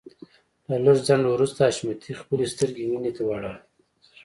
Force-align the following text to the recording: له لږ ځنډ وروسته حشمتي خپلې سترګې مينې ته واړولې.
له 0.69 0.77
لږ 0.85 0.97
ځنډ 1.07 1.23
وروسته 1.29 1.59
حشمتي 1.69 2.11
خپلې 2.21 2.45
سترګې 2.53 2.83
مينې 2.91 3.11
ته 3.17 3.21
واړولې. 3.27 3.61